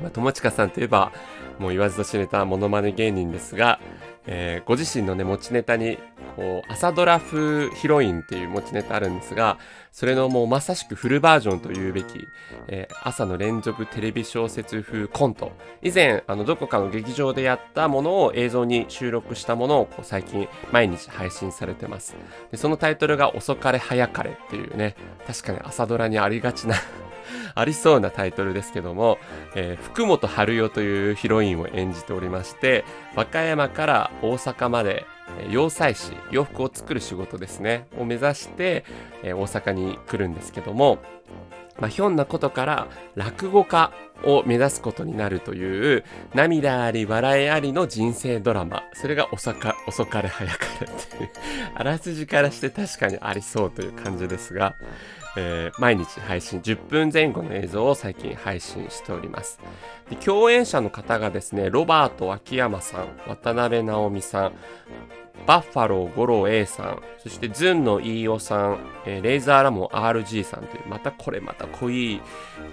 [0.02, 1.12] まあ、友近さんといえば
[1.60, 3.80] もう言わずと知れたモノマネ芸人ですが、
[4.28, 6.00] えーご自身のね持ちネタに
[6.36, 9.60] こう朝ドラ風ヒロインっていう持ちネタあるんですが
[9.92, 12.28] それのもうまさしくフルバージョンというべき、
[12.68, 15.52] えー朝の連続テレビ小説風コント。
[15.82, 22.16] 以前あのどこかの劇場でやったものを映像に収録したものをこう最近毎日配信されてます。
[22.52, 24.96] でそのタイトルが「遅かれ早かれ」っていうね
[25.28, 26.76] 確かに朝ドラにありがちな
[27.56, 29.18] ありそうなタイトルですけども、
[29.56, 32.84] えー福本春代というヒロインを演じておりまして
[33.16, 35.06] 和歌山から大阪まで
[35.40, 38.86] えー洋裁師洋服を作る仕事ですねを目指して、
[39.24, 41.00] えー大阪に来るんですけども、
[41.80, 43.92] まあ、ひょんなことから落語家
[44.24, 46.04] を目指すことになるという
[46.34, 51.30] 涙あり笑いありの人生ドラマそれが遅か遅かれ早かれっていう
[51.76, 54.76] あらすじからして確かにありそうという感じですが、
[55.38, 59.60] えー毎日配信10分前後の映像を最近配信しております。
[60.10, 64.54] で共演者の方がですねロバート秋山さん渡辺直美さん
[65.46, 72.22] バッファロー五郎 A さんそしてズンの飯尾さん、えーレイザーラモン RG さんというまたこれまた濃い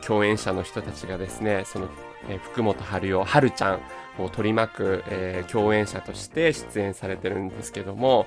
[0.01, 1.89] 共演者の人たちがですねその、
[2.29, 3.81] えー福本春代春ちゃん
[4.19, 8.27] を取り巻く、えー共演者として出演されてるんですけども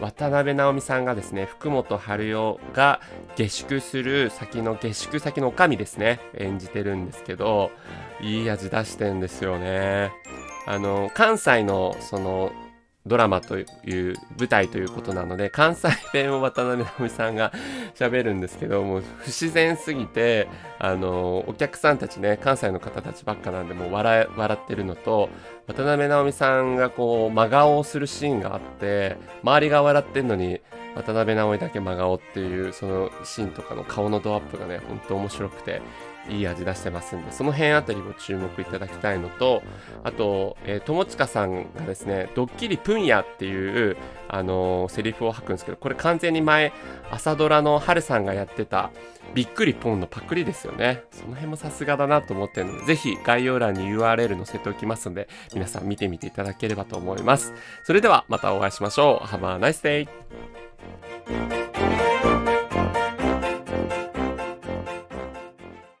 [0.00, 3.00] 渡辺直美さんがですね福本春代が
[3.36, 7.70] 下宿する先の下宿先の女将ですね演じてるんですけど
[8.20, 10.12] いい味出してんですよね。
[10.68, 12.50] あの関西のその
[13.06, 17.52] ドラマという舞台ということなので関西弁を渡辺直美さんが
[17.94, 20.48] 喋るんですけども不自然すぎて
[20.78, 25.28] あのお客さんたちね関西の方たちばっかなんでもう笑笑ってるのと
[25.66, 30.60] 渡辺直美さんがこう真顔をするシーンがあって周りが笑ってるのに
[30.96, 35.82] 渡辺直美だけ真顔っていうそのシーンとかの顔のドアップがね本当面白くて
[36.28, 39.62] いい味出してますんでその辺あたりも注目いただきたいのと
[40.02, 43.96] あと、えー友近さんがですねドッキリプンヤっていう、
[44.28, 46.72] あのーセリフを吐くんですけどこれ完全に前
[47.10, 48.90] 朝ドラの春さんがやってた
[49.34, 51.02] びっくりポンのパクリですよね。
[51.10, 57.52] その辺もさすがだなと思ってるのでぜひ概要欄に URL 載せておきますので皆さん見てみていただければと思います。
[57.84, 59.26] それではまたお会いしましょう。
[59.26, 60.08] Have a nice day!